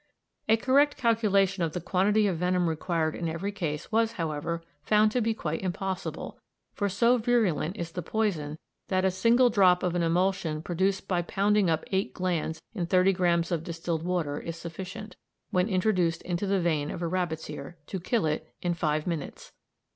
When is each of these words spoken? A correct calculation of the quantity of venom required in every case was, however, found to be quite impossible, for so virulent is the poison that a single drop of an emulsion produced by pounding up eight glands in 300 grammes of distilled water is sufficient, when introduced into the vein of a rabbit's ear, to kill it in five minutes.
A 0.49 0.57
correct 0.57 0.97
calculation 0.97 1.61
of 1.61 1.73
the 1.73 1.79
quantity 1.79 2.25
of 2.25 2.39
venom 2.39 2.67
required 2.67 3.13
in 3.15 3.29
every 3.29 3.51
case 3.51 3.91
was, 3.91 4.13
however, 4.13 4.63
found 4.81 5.11
to 5.11 5.21
be 5.21 5.35
quite 5.35 5.61
impossible, 5.61 6.39
for 6.73 6.89
so 6.89 7.19
virulent 7.19 7.77
is 7.77 7.91
the 7.91 8.01
poison 8.01 8.57
that 8.87 9.05
a 9.05 9.11
single 9.11 9.51
drop 9.51 9.83
of 9.83 9.93
an 9.93 10.01
emulsion 10.01 10.63
produced 10.63 11.07
by 11.07 11.21
pounding 11.21 11.69
up 11.69 11.83
eight 11.91 12.15
glands 12.15 12.63
in 12.73 12.87
300 12.87 13.15
grammes 13.15 13.51
of 13.51 13.63
distilled 13.63 14.01
water 14.01 14.39
is 14.39 14.55
sufficient, 14.57 15.17
when 15.51 15.69
introduced 15.69 16.23
into 16.23 16.47
the 16.47 16.59
vein 16.59 16.89
of 16.89 17.03
a 17.03 17.07
rabbit's 17.07 17.47
ear, 17.47 17.77
to 17.85 17.99
kill 17.99 18.25
it 18.25 18.51
in 18.63 18.73
five 18.73 19.05
minutes. 19.05 19.51